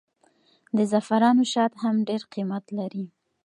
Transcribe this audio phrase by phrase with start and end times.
[0.75, 3.05] د زعفرانو شات هم ډېر قیمت لري.